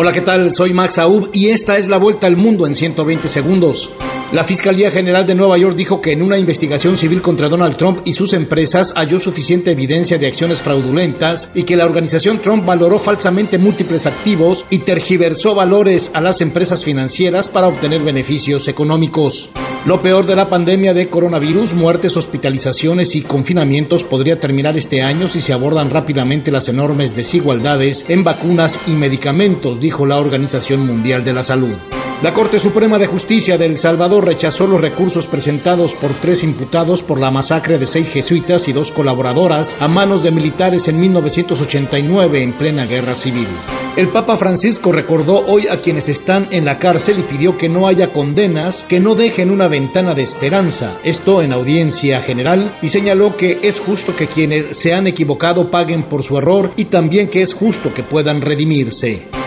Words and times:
Hola, 0.00 0.12
¿qué 0.12 0.20
tal? 0.20 0.52
Soy 0.52 0.72
Max 0.72 0.96
Aub 0.98 1.30
y 1.32 1.48
esta 1.48 1.76
es 1.76 1.88
la 1.88 1.98
vuelta 1.98 2.28
al 2.28 2.36
mundo 2.36 2.68
en 2.68 2.76
120 2.76 3.26
segundos. 3.26 3.90
La 4.30 4.44
Fiscalía 4.44 4.90
General 4.90 5.24
de 5.24 5.34
Nueva 5.34 5.56
York 5.56 5.74
dijo 5.74 6.02
que 6.02 6.12
en 6.12 6.22
una 6.22 6.38
investigación 6.38 6.98
civil 6.98 7.22
contra 7.22 7.48
Donald 7.48 7.76
Trump 7.76 8.00
y 8.04 8.12
sus 8.12 8.34
empresas 8.34 8.92
halló 8.94 9.18
suficiente 9.18 9.70
evidencia 9.70 10.18
de 10.18 10.26
acciones 10.26 10.60
fraudulentas 10.60 11.50
y 11.54 11.62
que 11.62 11.78
la 11.78 11.86
organización 11.86 12.42
Trump 12.42 12.66
valoró 12.66 12.98
falsamente 12.98 13.56
múltiples 13.56 14.04
activos 14.04 14.66
y 14.68 14.80
tergiversó 14.80 15.54
valores 15.54 16.10
a 16.12 16.20
las 16.20 16.42
empresas 16.42 16.84
financieras 16.84 17.48
para 17.48 17.68
obtener 17.68 18.02
beneficios 18.02 18.68
económicos. 18.68 19.48
Lo 19.86 20.02
peor 20.02 20.26
de 20.26 20.36
la 20.36 20.50
pandemia 20.50 20.92
de 20.92 21.08
coronavirus, 21.08 21.72
muertes, 21.72 22.18
hospitalizaciones 22.18 23.16
y 23.16 23.22
confinamientos 23.22 24.04
podría 24.04 24.38
terminar 24.38 24.76
este 24.76 25.00
año 25.00 25.28
si 25.28 25.40
se 25.40 25.54
abordan 25.54 25.88
rápidamente 25.88 26.50
las 26.50 26.68
enormes 26.68 27.16
desigualdades 27.16 28.04
en 28.10 28.24
vacunas 28.24 28.78
y 28.86 28.90
medicamentos, 28.90 29.80
dijo 29.80 30.04
la 30.04 30.18
Organización 30.18 30.86
Mundial 30.86 31.24
de 31.24 31.32
la 31.32 31.44
Salud. 31.44 31.76
La 32.20 32.34
Corte 32.34 32.58
Suprema 32.58 32.98
de 32.98 33.06
Justicia 33.06 33.56
de 33.56 33.66
El 33.66 33.76
Salvador 33.76 34.26
rechazó 34.26 34.66
los 34.66 34.80
recursos 34.80 35.28
presentados 35.28 35.94
por 35.94 36.12
tres 36.14 36.42
imputados 36.42 37.04
por 37.04 37.20
la 37.20 37.30
masacre 37.30 37.78
de 37.78 37.86
seis 37.86 38.08
jesuitas 38.08 38.66
y 38.66 38.72
dos 38.72 38.90
colaboradoras 38.90 39.76
a 39.78 39.86
manos 39.86 40.24
de 40.24 40.32
militares 40.32 40.88
en 40.88 40.98
1989 40.98 42.42
en 42.42 42.54
plena 42.54 42.86
guerra 42.86 43.14
civil. 43.14 43.46
El 43.94 44.08
Papa 44.08 44.36
Francisco 44.36 44.90
recordó 44.90 45.46
hoy 45.46 45.68
a 45.68 45.80
quienes 45.80 46.08
están 46.08 46.48
en 46.50 46.64
la 46.64 46.80
cárcel 46.80 47.20
y 47.20 47.22
pidió 47.22 47.56
que 47.56 47.68
no 47.68 47.86
haya 47.86 48.12
condenas, 48.12 48.84
que 48.88 48.98
no 48.98 49.14
dejen 49.14 49.52
una 49.52 49.68
ventana 49.68 50.16
de 50.16 50.22
esperanza, 50.22 50.98
esto 51.04 51.40
en 51.40 51.52
audiencia 51.52 52.20
general, 52.20 52.74
y 52.82 52.88
señaló 52.88 53.36
que 53.36 53.60
es 53.62 53.78
justo 53.78 54.16
que 54.16 54.26
quienes 54.26 54.76
se 54.76 54.92
han 54.92 55.06
equivocado 55.06 55.70
paguen 55.70 56.02
por 56.02 56.24
su 56.24 56.36
error 56.36 56.72
y 56.74 56.86
también 56.86 57.28
que 57.28 57.42
es 57.42 57.54
justo 57.54 57.94
que 57.94 58.02
puedan 58.02 58.40
redimirse. 58.40 59.37